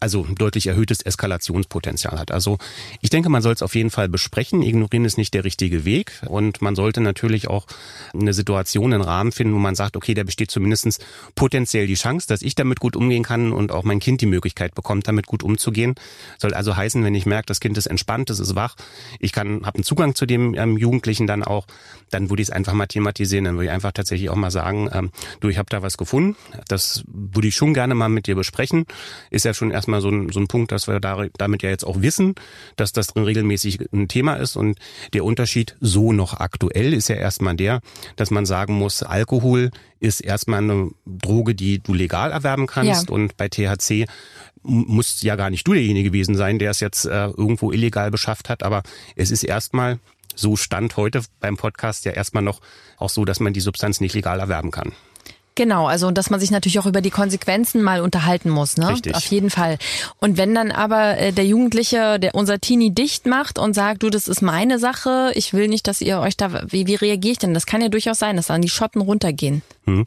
also 0.00 0.24
ein 0.24 0.34
deutlich 0.34 0.66
erhöhtes 0.66 1.02
Eskalationspotenzial 1.02 2.18
hat. 2.18 2.32
Also 2.32 2.58
ich 3.02 3.10
denke, 3.10 3.28
man 3.28 3.42
soll 3.42 3.54
es 3.54 3.62
auf 3.62 3.76
jeden 3.76 3.90
Fall 3.90 4.08
besprechen. 4.08 4.62
Ignorieren 4.62 5.04
ist 5.04 5.16
nicht 5.16 5.32
der 5.32 5.44
richtige 5.44 5.75
richtige 5.76 5.84
Weg. 5.84 6.12
Und 6.26 6.62
man 6.62 6.74
sollte 6.74 7.00
natürlich 7.00 7.48
auch 7.48 7.66
eine 8.14 8.32
Situation, 8.32 8.92
einen 8.92 9.02
Rahmen 9.02 9.32
finden, 9.32 9.54
wo 9.54 9.58
man 9.58 9.74
sagt, 9.74 9.96
okay, 9.96 10.14
da 10.14 10.24
besteht 10.24 10.50
zumindest 10.50 11.04
potenziell 11.34 11.86
die 11.86 11.94
Chance, 11.94 12.26
dass 12.28 12.42
ich 12.42 12.54
damit 12.54 12.80
gut 12.80 12.96
umgehen 12.96 13.22
kann 13.22 13.52
und 13.52 13.72
auch 13.72 13.84
mein 13.84 14.00
Kind 14.00 14.20
die 14.20 14.26
Möglichkeit 14.26 14.74
bekommt, 14.74 15.08
damit 15.08 15.26
gut 15.26 15.42
umzugehen. 15.42 15.94
Soll 16.38 16.54
also 16.54 16.76
heißen, 16.76 17.02
wenn 17.04 17.14
ich 17.14 17.26
merke, 17.26 17.46
das 17.46 17.60
Kind 17.60 17.78
ist 17.78 17.86
entspannt, 17.86 18.30
es 18.30 18.40
ist 18.40 18.54
wach, 18.54 18.76
ich 19.20 19.32
kann, 19.32 19.66
habe 19.66 19.76
einen 19.76 19.84
Zugang 19.84 20.14
zu 20.14 20.26
dem 20.26 20.54
ähm, 20.54 20.76
Jugendlichen 20.76 21.26
dann 21.26 21.42
auch, 21.42 21.66
dann 22.10 22.30
würde 22.30 22.42
ich 22.42 22.48
es 22.48 22.52
einfach 22.52 22.74
mal 22.74 22.86
thematisieren. 22.86 23.44
Dann 23.44 23.54
würde 23.54 23.66
ich 23.66 23.70
einfach 23.70 23.92
tatsächlich 23.92 24.30
auch 24.30 24.36
mal 24.36 24.50
sagen, 24.50 24.88
ähm, 24.92 25.10
du, 25.40 25.48
ich 25.48 25.58
habe 25.58 25.68
da 25.70 25.82
was 25.82 25.96
gefunden. 25.96 26.36
Das 26.68 27.04
würde 27.06 27.48
ich 27.48 27.56
schon 27.56 27.74
gerne 27.74 27.94
mal 27.94 28.08
mit 28.08 28.26
dir 28.26 28.36
besprechen. 28.36 28.86
Ist 29.30 29.44
ja 29.44 29.54
schon 29.54 29.70
erstmal 29.70 30.00
so 30.00 30.08
ein, 30.08 30.30
so 30.30 30.40
ein 30.40 30.46
Punkt, 30.46 30.72
dass 30.72 30.88
wir 30.88 31.00
da, 31.00 31.26
damit 31.36 31.62
ja 31.62 31.70
jetzt 31.70 31.84
auch 31.84 32.00
wissen, 32.00 32.34
dass 32.76 32.92
das 32.92 33.14
regelmäßig 33.16 33.92
ein 33.92 34.08
Thema 34.08 34.34
ist 34.34 34.56
und 34.56 34.78
der 35.12 35.24
Unterschied 35.24 35.65
Unterschied 35.66 35.76
so 35.80 36.12
noch 36.12 36.34
aktuell 36.34 36.92
ist 36.92 37.08
ja 37.08 37.16
erstmal 37.16 37.56
der, 37.56 37.80
dass 38.16 38.30
man 38.30 38.46
sagen 38.46 38.74
muss, 38.74 39.02
Alkohol 39.02 39.70
ist 40.00 40.20
erstmal 40.20 40.62
eine 40.62 40.90
Droge, 41.06 41.54
die 41.54 41.80
du 41.80 41.94
legal 41.94 42.32
erwerben 42.32 42.66
kannst 42.66 43.08
ja. 43.08 43.14
und 43.14 43.36
bei 43.36 43.48
THC 43.48 44.06
muss 44.62 45.22
ja 45.22 45.36
gar 45.36 45.50
nicht 45.50 45.66
du 45.66 45.74
derjenige 45.74 46.10
gewesen 46.10 46.34
sein, 46.34 46.58
der 46.58 46.70
es 46.70 46.80
jetzt 46.80 47.04
äh, 47.06 47.26
irgendwo 47.26 47.72
illegal 47.72 48.10
beschafft 48.10 48.48
hat, 48.48 48.62
aber 48.62 48.82
es 49.14 49.30
ist 49.30 49.44
erstmal 49.44 49.98
so 50.34 50.56
stand 50.56 50.96
heute 50.96 51.22
beim 51.40 51.56
Podcast 51.56 52.04
ja 52.04 52.12
erstmal 52.12 52.42
noch 52.42 52.60
auch 52.98 53.10
so, 53.10 53.24
dass 53.24 53.40
man 53.40 53.52
die 53.52 53.60
Substanz 53.60 54.00
nicht 54.00 54.14
legal 54.14 54.40
erwerben 54.40 54.70
kann. 54.70 54.92
Genau, 55.56 55.86
also 55.86 56.10
dass 56.10 56.28
man 56.28 56.38
sich 56.38 56.50
natürlich 56.50 56.78
auch 56.78 56.86
über 56.86 57.00
die 57.00 57.10
Konsequenzen 57.10 57.82
mal 57.82 58.02
unterhalten 58.02 58.50
muss, 58.50 58.76
ne? 58.76 58.90
Richtig. 58.90 59.14
Auf 59.14 59.24
jeden 59.26 59.48
Fall. 59.48 59.78
Und 60.20 60.36
wenn 60.36 60.54
dann 60.54 60.70
aber 60.70 61.16
äh, 61.18 61.32
der 61.32 61.46
Jugendliche, 61.46 62.20
der 62.20 62.34
unser 62.34 62.60
Teenie 62.60 62.90
dicht 62.90 63.26
macht 63.26 63.58
und 63.58 63.74
sagt, 63.74 64.02
du, 64.02 64.10
das 64.10 64.28
ist 64.28 64.42
meine 64.42 64.78
Sache, 64.78 65.32
ich 65.34 65.54
will 65.54 65.68
nicht, 65.68 65.88
dass 65.88 66.02
ihr 66.02 66.20
euch 66.20 66.36
da, 66.36 66.62
wie, 66.68 66.86
wie 66.86 66.94
reagiere 66.94 67.32
ich 67.32 67.38
denn? 67.38 67.54
Das 67.54 67.64
kann 67.64 67.80
ja 67.80 67.88
durchaus 67.88 68.18
sein, 68.18 68.36
dass 68.36 68.48
dann 68.48 68.60
die 68.60 68.68
Schotten 68.68 69.00
runtergehen. 69.00 69.62
Hm. 69.86 70.06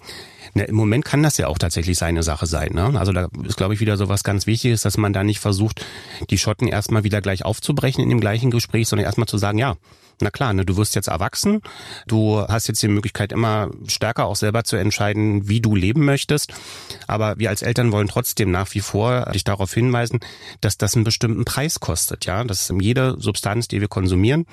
Na, 0.53 0.63
Im 0.63 0.75
Moment 0.75 1.05
kann 1.05 1.24
das 1.24 1.38
ja 1.38 1.48
auch 1.48 1.58
tatsächlich 1.58 1.98
seine 1.98 2.24
Sache 2.24 2.46
sein. 2.46 2.72
Ne? 2.74 3.00
Also 3.00 3.12
da 3.12 3.27
ist, 3.46 3.58
glaube 3.58 3.74
ich, 3.74 3.79
wieder 3.79 3.98
so 3.98 4.10
was 4.10 4.24
ganz 4.24 4.48
Wichtiges, 4.48 4.81
dass 4.81 4.98
man 4.98 5.13
da 5.13 5.24
nicht 5.24 5.39
versucht, 5.39 5.86
die 6.29 6.38
Schotten 6.38 6.67
erstmal 6.67 7.03
wieder 7.03 7.22
gleich 7.22 7.46
aufzubrechen 7.46 8.03
in 8.03 8.10
dem 8.10 8.19
gleichen 8.19 8.51
Gespräch, 8.51 8.88
sondern 8.88 9.05
erstmal 9.05 9.27
zu 9.27 9.38
sagen, 9.38 9.58
ja, 9.58 9.75
na 10.22 10.31
klar, 10.31 10.53
ne, 10.53 10.65
du 10.65 10.75
wirst 10.75 10.96
jetzt 10.96 11.08
erwachsen, 11.08 11.62
du 12.08 12.41
hast 12.41 12.67
jetzt 12.67 12.84
die 12.84 12.88
Möglichkeit, 12.88 13.31
immer 13.31 13.69
stärker 13.88 14.25
auch 14.25 14.36
selber 14.36 14.63
zu 14.63 14.75
entscheiden, 14.75 15.48
wie 15.48 15.62
du 15.62 15.75
leben 15.75 16.03
möchtest. 16.03 16.53
Aber 17.08 17.39
wir 17.39 17.50
als 17.50 17.62
Eltern 17.62 17.91
wollen 17.91 18.08
trotzdem 18.08 18.51
nach 18.51 18.74
wie 18.74 18.81
vor 18.81 19.25
dich 19.34 19.43
darauf 19.43 19.74
hinweisen, 19.74 20.19
dass 20.62 20.77
das 20.77 20.96
einen 20.96 21.05
bestimmten 21.05 21.46
Preis 21.46 21.79
kostet. 21.79 22.25
Ja, 22.25 22.43
dass 22.43 22.74
jede 22.79 23.15
Substanz, 23.19 23.67
die 23.67 23.79
wir 23.79 23.88
konsumieren, 23.88 24.46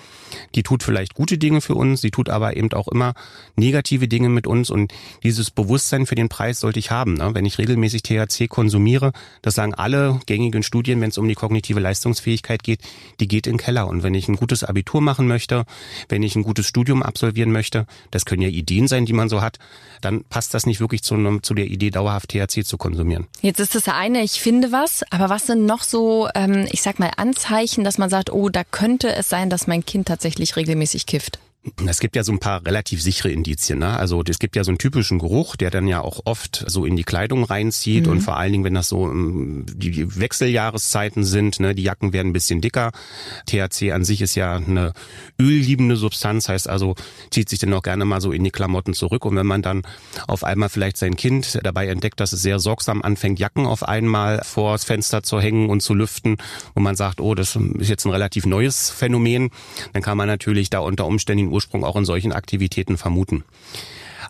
die 0.54 0.62
tut 0.62 0.82
vielleicht 0.82 1.14
gute 1.14 1.38
Dinge 1.38 1.60
für 1.60 1.74
uns, 1.74 2.00
die 2.00 2.10
tut 2.10 2.28
aber 2.28 2.56
eben 2.56 2.72
auch 2.72 2.88
immer 2.88 3.14
negative 3.56 4.08
Dinge 4.08 4.28
mit 4.28 4.46
uns. 4.46 4.70
Und 4.70 4.92
dieses 5.22 5.50
Bewusstsein 5.50 5.76
für 6.06 6.14
den 6.14 6.28
Preis 6.28 6.60
sollte 6.60 6.78
ich 6.78 6.90
haben. 6.90 7.14
Ne? 7.14 7.30
Wenn 7.34 7.46
ich 7.46 7.58
regelmäßig 7.58 8.02
THC 8.02 8.48
konsumiere, 8.48 9.12
das 9.42 9.54
sagen 9.54 9.74
alle 9.74 10.20
gängigen 10.26 10.62
Studien, 10.62 11.00
wenn 11.00 11.10
es 11.10 11.18
um 11.18 11.28
die 11.28 11.34
kognitive 11.34 11.80
Leistungsfähigkeit 11.80 12.62
geht, 12.62 12.80
die 13.20 13.28
geht 13.28 13.46
in 13.46 13.54
den 13.54 13.58
Keller. 13.58 13.86
Und 13.88 14.02
wenn 14.02 14.14
ich 14.14 14.28
ein 14.28 14.36
gutes 14.36 14.64
Abitur 14.64 15.00
machen 15.00 15.26
möchte, 15.26 15.64
wenn 16.08 16.22
ich 16.22 16.36
ein 16.36 16.42
gutes 16.42 16.66
Studium 16.66 17.02
absolvieren 17.02 17.52
möchte, 17.52 17.86
das 18.10 18.24
können 18.24 18.42
ja 18.42 18.48
Ideen 18.48 18.88
sein, 18.88 19.06
die 19.06 19.12
man 19.12 19.28
so 19.28 19.42
hat, 19.42 19.58
dann 20.00 20.24
passt 20.24 20.54
das 20.54 20.66
nicht 20.66 20.80
wirklich 20.80 21.02
zu, 21.02 21.38
zu 21.40 21.54
der 21.54 21.66
Idee, 21.66 21.90
dauerhaft 21.90 22.30
THC 22.30 22.64
zu 22.64 22.76
konsumieren. 22.76 23.26
Jetzt 23.40 23.60
ist 23.60 23.74
das 23.74 23.88
eine, 23.88 24.22
ich 24.22 24.40
finde 24.40 24.72
was, 24.72 25.02
aber 25.10 25.28
was 25.28 25.46
sind 25.46 25.66
noch 25.66 25.82
so, 25.82 26.28
ähm, 26.34 26.66
ich 26.70 26.82
sag 26.82 26.98
mal, 26.98 27.10
Anzeichen, 27.16 27.84
dass 27.84 27.98
man 27.98 28.10
sagt, 28.10 28.32
oh, 28.32 28.48
da 28.48 28.62
könnte 28.64 29.14
es 29.14 29.28
sein, 29.28 29.50
dass 29.50 29.66
mein 29.66 29.84
Kind 29.84 30.08
tatsächlich 30.08 30.56
regelmäßig 30.56 31.06
kifft? 31.06 31.38
Es 31.86 32.00
gibt 32.00 32.16
ja 32.16 32.22
so 32.22 32.32
ein 32.32 32.38
paar 32.38 32.64
relativ 32.64 33.02
sichere 33.02 33.30
Indizien. 33.30 33.78
Ne? 33.78 33.96
Also 33.96 34.22
es 34.28 34.38
gibt 34.38 34.56
ja 34.56 34.64
so 34.64 34.70
einen 34.70 34.78
typischen 34.78 35.18
Geruch, 35.18 35.56
der 35.56 35.70
dann 35.70 35.88
ja 35.88 36.00
auch 36.00 36.20
oft 36.24 36.64
so 36.66 36.84
in 36.84 36.96
die 36.96 37.04
Kleidung 37.04 37.44
reinzieht 37.44 38.06
mhm. 38.06 38.12
und 38.12 38.20
vor 38.20 38.36
allen 38.36 38.52
Dingen, 38.52 38.64
wenn 38.64 38.74
das 38.74 38.88
so 38.88 39.10
ähm, 39.10 39.66
die 39.74 40.18
Wechseljahreszeiten 40.18 41.24
sind, 41.24 41.60
ne? 41.60 41.74
die 41.74 41.82
Jacken 41.82 42.12
werden 42.12 42.28
ein 42.28 42.32
bisschen 42.32 42.60
dicker. 42.60 42.92
THC 43.46 43.92
an 43.92 44.04
sich 44.04 44.22
ist 44.22 44.34
ja 44.34 44.56
eine 44.56 44.92
ölliebende 45.40 45.96
Substanz, 45.96 46.48
heißt 46.48 46.68
also 46.68 46.94
zieht 47.30 47.48
sich 47.48 47.58
dann 47.58 47.72
auch 47.72 47.82
gerne 47.82 48.04
mal 48.04 48.20
so 48.20 48.32
in 48.32 48.44
die 48.44 48.50
Klamotten 48.50 48.94
zurück. 48.94 49.24
Und 49.24 49.36
wenn 49.36 49.46
man 49.46 49.62
dann 49.62 49.82
auf 50.26 50.44
einmal 50.44 50.68
vielleicht 50.68 50.96
sein 50.96 51.16
Kind 51.16 51.58
dabei 51.62 51.88
entdeckt, 51.88 52.20
dass 52.20 52.32
es 52.32 52.42
sehr 52.42 52.58
sorgsam 52.58 53.02
anfängt, 53.02 53.38
Jacken 53.38 53.66
auf 53.66 53.82
einmal 53.82 54.42
vors 54.44 54.84
Fenster 54.84 55.22
zu 55.22 55.40
hängen 55.40 55.68
und 55.68 55.80
zu 55.80 55.94
lüften, 55.94 56.36
wo 56.74 56.80
man 56.80 56.96
sagt, 56.96 57.20
oh, 57.20 57.34
das 57.34 57.56
ist 57.56 57.88
jetzt 57.88 58.04
ein 58.04 58.12
relativ 58.12 58.46
neues 58.46 58.90
Phänomen, 58.90 59.50
dann 59.92 60.02
kann 60.02 60.16
man 60.16 60.28
natürlich 60.28 60.70
da 60.70 60.80
unter 60.80 61.06
Umständen 61.06 61.55
Ursprung 61.56 61.84
auch 61.84 61.96
in 61.96 62.04
solchen 62.04 62.32
Aktivitäten 62.32 62.98
vermuten. 62.98 63.44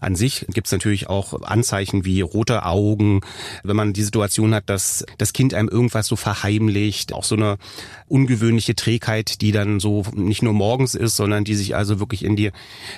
An 0.01 0.17
sich 0.17 0.47
gibt 0.49 0.67
es 0.67 0.73
natürlich 0.73 1.09
auch 1.09 1.43
Anzeichen 1.43 2.05
wie 2.05 2.21
rote 2.21 2.65
Augen, 2.65 3.21
wenn 3.63 3.77
man 3.77 3.93
die 3.93 4.03
Situation 4.03 4.55
hat, 4.55 4.69
dass 4.69 5.05
das 5.19 5.33
Kind 5.33 5.55
einem 5.55 5.69
irgendwas 5.69 6.07
so 6.07 6.17
verheimlicht, 6.17 7.13
auch 7.13 7.25
so 7.25 7.35
eine 7.35 7.59
ungewöhnliche 8.09 8.75
Trägheit, 8.75 9.41
die 9.41 9.53
dann 9.53 9.81
so 9.81 10.05
nicht 10.15 10.43
nur 10.43 10.53
morgens 10.53 10.95
ist, 10.95 11.17
sondern 11.17 11.45
die 11.45 11.55
sich 11.55 11.75
also 11.75 11.99
wirklich 11.99 12.25
in 12.25 12.37
die 12.37 12.53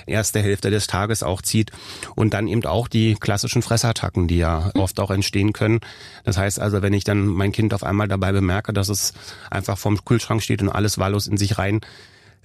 erste 0.05 0.41
Hälfte 0.41 0.69
des 0.69 0.87
Tages 0.87 1.23
auch 1.23 1.41
zieht 1.41 1.71
und 2.15 2.33
dann 2.33 2.47
eben 2.47 2.65
auch 2.65 2.87
die 2.87 3.15
klassischen 3.15 3.61
Fressattacken, 3.61 4.27
die 4.27 4.37
ja 4.37 4.71
oft 4.75 4.99
auch 4.99 5.11
entstehen 5.11 5.53
können. 5.53 5.79
Das 6.23 6.37
heißt 6.37 6.59
also, 6.59 6.81
wenn 6.81 6.93
ich 6.93 7.03
dann 7.03 7.27
mein 7.27 7.51
Kind 7.51 7.73
auf 7.73 7.83
einmal 7.83 8.07
dabei 8.07 8.31
bemerke, 8.31 8.73
dass 8.73 8.89
es 8.89 9.13
einfach 9.49 9.77
vorm 9.77 10.03
Kühlschrank 10.03 10.43
steht 10.43 10.61
und 10.61 10.69
alles 10.69 10.97
wahllos 10.97 11.27
in 11.27 11.37
sich 11.37 11.57
rein 11.57 11.81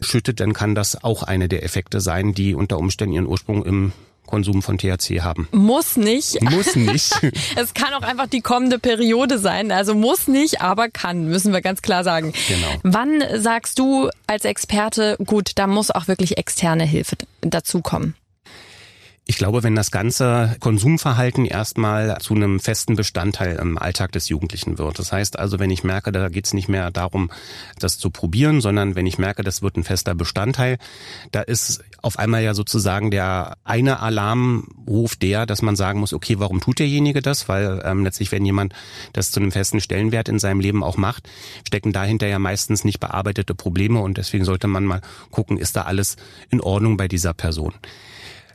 schüttet, 0.00 0.40
dann 0.40 0.52
kann 0.52 0.74
das 0.74 1.02
auch 1.02 1.22
eine 1.22 1.48
der 1.48 1.62
Effekte 1.62 2.00
sein, 2.00 2.34
die 2.34 2.54
unter 2.54 2.78
Umständen 2.78 3.14
ihren 3.14 3.26
Ursprung 3.26 3.64
im 3.64 3.92
Konsum 4.26 4.62
von 4.62 4.78
THC 4.78 5.20
haben. 5.20 5.48
Muss 5.52 5.96
nicht. 5.96 6.40
Muss 6.42 6.76
nicht. 6.76 7.12
es 7.56 7.74
kann 7.74 7.92
auch 7.94 8.02
einfach 8.02 8.26
die 8.26 8.40
kommende 8.40 8.78
Periode 8.78 9.38
sein. 9.38 9.70
Also 9.70 9.94
muss 9.94 10.28
nicht, 10.28 10.60
aber 10.60 10.88
kann, 10.88 11.26
müssen 11.26 11.52
wir 11.52 11.60
ganz 11.60 11.82
klar 11.82 12.04
sagen. 12.04 12.32
Genau. 12.48 12.68
Wann 12.82 13.22
sagst 13.36 13.78
du 13.78 14.08
als 14.26 14.44
Experte, 14.44 15.16
gut, 15.24 15.52
da 15.56 15.66
muss 15.66 15.90
auch 15.90 16.08
wirklich 16.08 16.38
externe 16.38 16.84
Hilfe 16.84 17.16
dazukommen? 17.42 18.14
Ich 19.26 19.38
glaube, 19.38 19.62
wenn 19.62 19.75
das 19.75 19.90
ganze 19.90 20.54
Konsumverhalten 20.61 21.47
erstmal 21.47 22.19
zu 22.19 22.35
einem 22.35 22.61
festen 22.61 22.95
Bestandteil 22.95 23.57
im 23.57 23.78
Alltag 23.78 24.12
des 24.12 24.28
Jugendlichen 24.28 24.76
wird. 24.76 24.99
Das 24.99 25.12
heißt 25.12 25.38
also, 25.38 25.59
wenn 25.59 25.71
ich 25.71 25.83
merke, 25.83 26.12
da 26.12 26.28
geht 26.28 26.45
es 26.45 26.52
nicht 26.52 26.69
mehr 26.69 26.90
darum, 26.90 27.31
das 27.78 27.97
zu 27.97 28.11
probieren, 28.11 28.61
sondern 28.61 28.97
wenn 28.97 29.07
ich 29.07 29.16
merke, 29.16 29.43
das 29.43 29.62
wird 29.62 29.78
ein 29.78 29.85
fester 29.85 30.14
Bestandteil, 30.14 30.76
da 31.33 31.40
ist 31.40 31.83
auf 32.02 32.19
einmal 32.19 32.43
ja 32.43 32.52
sozusagen 32.52 33.11
der 33.11 33.57
eine 33.64 34.00
Alarmruf 34.00 35.16
der, 35.16 35.47
dass 35.47 35.62
man 35.62 35.75
sagen 35.75 36.00
muss, 36.00 36.12
okay, 36.12 36.38
warum 36.38 36.61
tut 36.61 36.78
derjenige 36.78 37.23
das? 37.23 37.49
Weil 37.49 37.81
ähm, 37.83 38.04
letztlich, 38.04 38.31
wenn 38.31 38.45
jemand 38.45 38.75
das 39.14 39.31
zu 39.31 39.40
einem 39.40 39.52
festen 39.52 39.81
Stellenwert 39.81 40.28
in 40.28 40.38
seinem 40.38 40.61
Leben 40.61 40.85
auch 40.85 40.99
macht, 40.99 41.31
stecken 41.66 41.95
dahinter 41.95 42.26
ja 42.26 42.38
meistens 42.38 42.85
nicht 42.85 43.00
bearbeitete 43.00 43.54
Probleme 43.54 44.00
und 44.00 44.19
deswegen 44.19 44.45
sollte 44.45 44.66
man 44.66 44.85
mal 44.85 45.00
gucken, 45.31 45.57
ist 45.57 45.76
da 45.76 45.83
alles 45.83 46.16
in 46.50 46.61
Ordnung 46.61 46.99
bei 46.99 47.09
dieser 47.09 47.33
Person. 47.33 47.73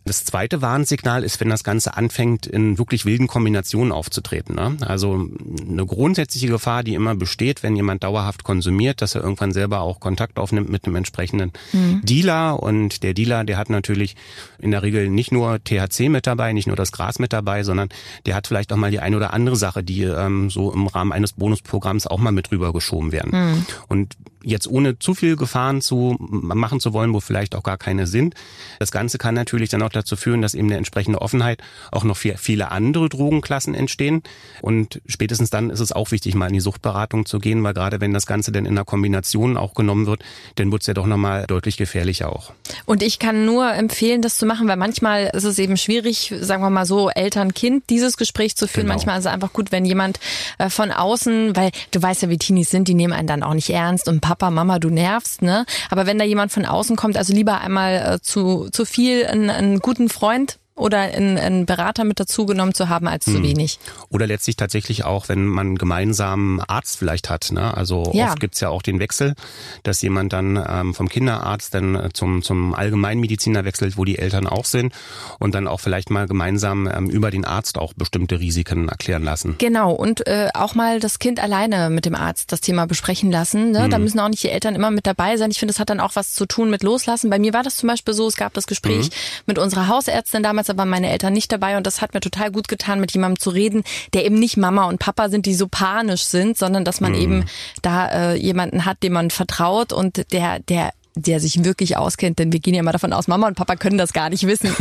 Das 0.06 0.26
zweite 0.26 0.62
Warnsignal 0.62 1.24
ist, 1.24 1.40
wenn 1.40 1.50
das 1.50 1.64
Ganze 1.64 1.96
anfängt, 1.96 2.48
in 2.48 2.78
wirklich 2.78 3.06
wilden 3.06 3.28
Kombinationen 3.28 3.92
aufzutreten. 3.92 4.56
Ne? 4.56 4.78
Also 4.82 5.30
eine 5.70 5.86
grundsätzliche 5.86 6.48
Gefahr, 6.48 6.84
die 6.84 6.94
immer 6.96 7.16
besteht, 7.16 7.64
wenn 7.64 7.76
jemand 7.76 8.04
dauerhaft 8.04 8.44
konsumiert, 8.44 9.02
dass 9.02 9.16
er 9.16 9.22
irgendwann 9.22 9.52
selber 9.52 9.82
auch 9.82 10.00
Kontakt 10.00 10.38
aufnimmt 10.38 10.70
mit 10.70 10.86
einem 10.86 10.96
entsprechenden 10.96 11.52
mhm. 11.74 12.02
Dealer. 12.04 12.62
Und 12.62 13.04
der 13.04 13.14
Dealer, 13.14 13.44
der 13.44 13.58
hat 13.58 13.70
natürlich 13.70 14.16
in 14.60 14.72
der 14.72 14.84
Regel 14.84 15.10
nicht 15.10 15.32
nur 15.32 15.64
THC 15.64 16.10
mit 16.10 16.28
dabei, 16.28 16.54
nicht 16.54 16.68
nur 16.68 16.76
das 16.76 16.92
Gras 16.92 17.20
mit 17.20 17.34
dabei, 17.34 17.64
sondern 17.64 17.90
der 18.26 18.36
hat 18.36 18.48
vielleicht 18.48 18.72
auch 18.74 18.78
mal 18.78 18.92
die 18.92 19.00
eine 19.00 19.16
oder 19.16 19.34
andere 19.34 19.56
Sache, 19.56 19.84
die 19.84 20.04
ähm, 20.04 20.50
so 20.50 20.72
im 20.74 20.88
Rahmen 20.88 21.12
eines 21.12 21.34
Bonusprogramms 21.34 22.08
auch 22.08 22.20
mal 22.20 22.32
mit 22.32 22.52
rübergeschoben 22.52 23.12
werden. 23.12 23.32
Mhm. 23.32 23.66
Und 23.88 24.18
jetzt 24.44 24.68
ohne 24.68 25.00
zu 25.00 25.14
viel 25.14 25.36
Gefahren 25.36 25.82
zu 25.82 26.16
machen 26.20 26.80
zu 26.80 26.94
wollen, 26.94 27.14
wo 27.14 27.20
vielleicht 27.20 27.56
auch 27.56 27.64
gar 27.64 27.78
keine 27.78 28.08
sind. 28.08 28.36
Das 28.80 28.92
Ganze 28.92 29.18
kann 29.18 29.36
natürlich 29.36 29.70
dann 29.70 29.82
auch 29.82 29.90
dazu 29.90 30.16
führen, 30.16 30.42
dass 30.42 30.54
eben 30.54 30.68
eine 30.68 30.78
entsprechende 30.78 31.22
Offenheit 31.22 31.62
auch 31.92 32.04
noch 32.04 32.18
für 32.18 32.38
viele 32.38 32.72
andere 32.72 33.10
Drogenklassen 33.10 33.74
entstehen. 33.74 34.24
Und 34.62 35.02
spätestens 35.08 35.50
dann 35.50 35.70
ist 35.70 35.80
es 35.80 35.92
auch 35.92 36.12
wichtig, 36.12 36.36
mal 36.36 36.48
in 36.48 36.54
die 36.54 36.60
Suchtberatung 36.60 37.26
zu 37.26 37.40
gehen, 37.40 37.64
weil 37.64 37.74
gerade 37.74 38.02
wenn 38.02 38.14
das 38.14 38.26
Ganze 38.26 38.52
dann 38.52 38.66
in 38.66 38.72
einer 38.72 38.86
Kombination 38.86 39.58
auch 39.58 39.74
genommen 39.74 40.06
wird, 40.06 40.24
dann 40.56 40.72
wird 40.72 40.82
es 40.82 40.88
ja 40.88 40.94
doch 40.94 41.06
nochmal 41.06 41.46
deutlich 41.48 41.78
gefährlicher 41.78 42.32
auch. 42.32 42.54
Und 42.86 43.04
ich 43.04 43.20
kann 43.20 43.46
nur 43.46 43.72
empfehlen, 43.74 44.22
das 44.22 44.38
zu 44.38 44.46
machen, 44.46 44.68
weil 44.68 44.78
manchmal 44.78 45.30
ist 45.34 45.44
es 45.44 45.60
eben 45.60 45.78
schwierig, 45.78 46.34
sagen 46.40 46.64
wir 46.64 46.70
mal 46.70 46.86
so, 46.86 47.10
Eltern-Kind 47.10 47.90
dieses 47.90 48.18
Gespräch 48.18 48.56
zu 48.56 48.68
führen. 48.68 48.86
Genau. 48.86 48.96
Manchmal 48.96 49.20
ist 49.20 49.26
es 49.26 49.32
einfach 49.32 49.54
gut, 49.54 49.72
wenn 49.72 49.86
jemand 49.86 50.20
äh, 50.58 50.70
von 50.70 50.92
außen, 50.92 51.56
weil 51.56 51.72
du 51.92 52.02
weißt 52.02 52.24
ja, 52.24 52.30
wie 52.30 52.38
Teenies 52.38 52.70
sind, 52.70 52.88
die 52.88 52.94
nehmen 52.94 53.14
einen 53.14 53.28
dann 53.28 53.44
auch 53.44 53.54
nicht 53.54 53.70
ernst 53.70 54.08
und 54.08 54.22
Papa, 54.30 54.52
Mama, 54.52 54.78
du 54.78 54.92
nervst, 54.92 55.42
ne? 55.42 55.66
Aber 55.90 56.06
wenn 56.06 56.20
da 56.20 56.24
jemand 56.24 56.52
von 56.52 56.64
außen 56.64 56.96
kommt, 56.96 57.18
also 57.18 57.34
lieber 57.34 57.62
einmal 57.62 57.96
äh, 57.96 58.22
zu, 58.22 58.70
zu 58.72 58.86
viel 58.86 59.26
einen, 59.26 59.50
einen 59.50 59.80
guten 59.80 60.08
Freund 60.08 60.60
oder 60.80 61.00
einen, 61.00 61.38
einen 61.38 61.66
Berater 61.66 62.04
mit 62.04 62.20
dazu 62.20 62.46
genommen 62.46 62.74
zu 62.74 62.90
haben 62.90 63.08
als 63.08 63.26
hm. 63.28 63.36
zu 63.36 63.44
wenig. 63.44 63.80
Oder 64.10 64.28
letztlich 64.28 64.56
tatsächlich 64.56 65.04
auch, 65.04 65.30
wenn 65.30 65.46
man 65.46 65.76
gemeinsam 65.76 66.62
Arzt 66.68 66.98
vielleicht 66.98 67.30
hat. 67.30 67.52
Ne? 67.52 67.76
Also 67.76 68.12
ja. 68.14 68.30
oft 68.30 68.40
gibt's 68.40 68.60
ja 68.62 68.70
auch 68.70 68.82
den 68.82 69.00
Wechsel, 69.00 69.36
dass 69.84 70.02
jemand 70.02 70.34
dann 70.34 70.64
ähm, 70.68 70.94
vom 70.94 71.10
Kinderarzt 71.10 71.74
dann 71.74 71.96
äh, 71.96 72.10
zum, 72.14 72.42
zum 72.42 72.74
Allgemeinmediziner 72.74 73.66
wechselt, 73.66 73.98
wo 73.98 74.06
die 74.06 74.18
Eltern 74.18 74.48
auch 74.48 74.66
sind 74.66 74.94
und 75.40 75.54
dann 75.54 75.68
auch 75.68 75.80
vielleicht 75.80 76.10
mal 76.10 76.28
gemeinsam 76.28 76.88
ähm, 76.88 77.10
über 77.10 77.30
den 77.30 77.46
Arzt 77.46 77.78
auch 77.78 77.94
bestimmte 77.94 78.40
Risiken 78.40 78.88
erklären 78.88 79.24
lassen. 79.24 79.56
Genau, 79.58 79.92
und 79.92 80.26
äh, 80.28 80.50
auch 80.54 80.76
mal 80.76 81.00
das 81.00 81.20
Kind 81.20 81.42
alleine 81.42 81.90
mit 81.90 82.06
dem 82.06 82.16
Arzt 82.16 82.52
das 82.52 82.62
Thema 82.62 82.88
besprechen 82.88 83.32
lassen. 83.32 83.72
Ne? 83.72 83.86
Mhm. 83.86 83.90
Da 83.90 83.98
hm. 83.98 84.04
müssen 84.04 84.20
auch 84.20 84.30
nicht 84.30 84.44
die 84.44 84.50
Eltern 84.50 84.76
immer 84.76 84.92
mit 84.92 85.06
dabei 85.06 85.36
sein. 85.38 85.52
Ich 85.52 85.60
finde, 85.60 85.74
das 85.74 85.80
hat 85.80 85.90
dann 85.90 86.00
auch 86.00 86.16
was 86.16 86.34
zu 86.34 86.46
tun 86.46 86.70
mit 86.70 86.84
Loslassen. 86.84 87.30
Bei 87.30 87.40
mir 87.40 87.54
war 87.54 87.64
das 87.64 87.76
zum 87.76 87.88
Beispiel 87.88 88.14
so, 88.14 88.28
es 88.28 88.38
gab 88.38 88.54
das 88.54 88.68
Gespräch 88.68 89.10
mhm. 89.10 89.14
mit 89.46 89.58
unserer 89.58 89.88
Hausärztin 89.88 90.44
damals 90.44 90.69
damals 90.70 90.80
aber 90.80 90.86
meine 90.86 91.10
Eltern 91.10 91.34
nicht 91.34 91.52
dabei 91.52 91.78
und 91.78 91.86
das 91.86 92.02
hat 92.02 92.14
mir 92.14 92.20
total 92.20 92.52
gut 92.52 92.68
getan, 92.68 93.00
mit 93.00 93.12
jemandem 93.12 93.40
zu 93.40 93.50
reden, 93.50 93.84
der 94.14 94.26
eben 94.26 94.36
nicht 94.36 94.58
Mama 94.58 94.86
und 94.86 95.00
Papa 95.00 95.30
sind, 95.30 95.46
die 95.46 95.54
so 95.54 95.68
panisch 95.68 96.24
sind, 96.24 96.58
sondern 96.58 96.86
dass 96.86 97.02
man 97.02 97.14
mhm. 97.14 97.22
eben 97.22 97.46
da 97.82 98.08
äh, 98.08 98.36
jemanden 98.36 98.86
hat, 98.86 99.04
dem 99.04 99.14
man 99.14 99.32
vertraut 99.32 99.94
und 99.94 100.32
der, 100.32 100.60
der 100.60 100.92
der 101.16 101.42
sich 101.42 101.66
wirklich 101.66 101.98
auskennt, 101.98 102.40
denn 102.40 102.54
wir 102.54 102.62
gehen 102.62 102.76
ja 102.76 102.84
mal 102.84 102.94
davon 102.94 103.12
aus, 103.12 103.28
Mama 103.28 103.48
und 103.48 103.56
Papa 103.56 103.76
können 103.76 103.98
das 103.98 104.14
gar 104.14 104.30
nicht 104.30 104.48
wissen. 104.48 104.74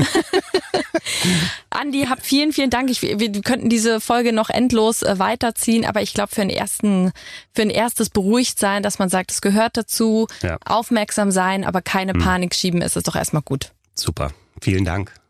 Andi, 1.70 2.04
hab 2.04 2.24
vielen, 2.24 2.52
vielen 2.52 2.70
Dank. 2.70 2.90
Ich, 2.90 3.02
wir 3.02 3.32
könnten 3.42 3.68
diese 3.68 3.98
Folge 3.98 4.32
noch 4.32 4.48
endlos 4.48 5.02
äh, 5.02 5.18
weiterziehen, 5.18 5.84
aber 5.84 6.00
ich 6.00 6.14
glaube 6.14 6.32
für 6.32 6.42
einen 6.42 6.50
ersten, 6.50 7.12
für 7.54 7.62
ein 7.62 7.70
erstes 7.70 8.10
beruhigt 8.10 8.60
sein, 8.60 8.84
dass 8.84 9.00
man 9.00 9.08
sagt, 9.08 9.32
es 9.32 9.40
gehört 9.40 9.76
dazu, 9.78 10.28
ja. 10.42 10.58
aufmerksam 10.64 11.32
sein, 11.32 11.64
aber 11.64 11.82
keine 11.82 12.14
mhm. 12.14 12.18
Panik 12.18 12.54
schieben, 12.54 12.82
ist 12.82 12.96
es 12.96 13.02
doch 13.02 13.16
erstmal 13.16 13.42
gut. 13.42 13.72
Super. 13.94 14.30
Vielen 14.60 14.84
Dank. 14.84 15.17